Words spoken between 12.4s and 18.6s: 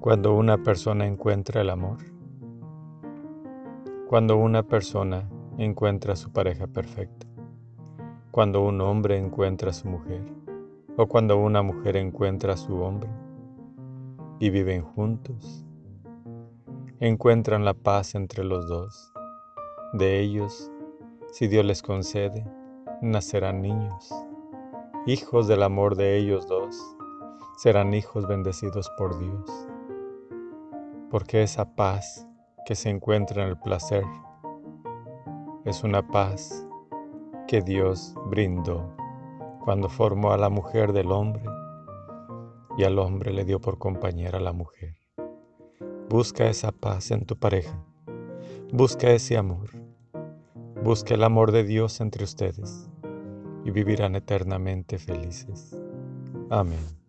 a su hombre. Y viven juntos. Encuentran la paz entre